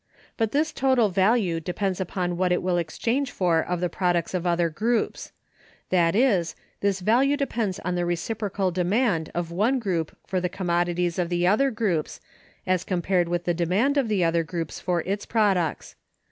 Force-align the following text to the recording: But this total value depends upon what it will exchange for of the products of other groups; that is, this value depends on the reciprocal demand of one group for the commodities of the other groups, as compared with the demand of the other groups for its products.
But 0.35 0.51
this 0.51 0.71
total 0.73 1.09
value 1.09 1.59
depends 1.59 2.01
upon 2.01 2.35
what 2.35 2.51
it 2.51 2.63
will 2.63 2.77
exchange 2.79 3.29
for 3.29 3.61
of 3.61 3.81
the 3.81 3.87
products 3.87 4.33
of 4.33 4.47
other 4.47 4.67
groups; 4.67 5.31
that 5.91 6.15
is, 6.15 6.55
this 6.79 7.01
value 7.01 7.37
depends 7.37 7.77
on 7.81 7.93
the 7.93 8.03
reciprocal 8.03 8.71
demand 8.71 9.29
of 9.35 9.51
one 9.51 9.77
group 9.77 10.17
for 10.25 10.41
the 10.41 10.49
commodities 10.49 11.19
of 11.19 11.29
the 11.29 11.45
other 11.45 11.69
groups, 11.69 12.19
as 12.65 12.83
compared 12.83 13.29
with 13.29 13.43
the 13.43 13.53
demand 13.53 13.95
of 13.95 14.07
the 14.07 14.23
other 14.23 14.43
groups 14.43 14.79
for 14.79 15.01
its 15.01 15.27
products. 15.27 15.95